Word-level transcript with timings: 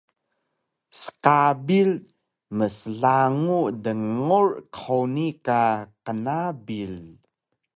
sqabil 0.99 1.91
mslagu 2.57 3.61
dngur 3.83 4.47
qhuni 4.75 5.29
ka 5.45 5.61
qnabil 6.05 6.95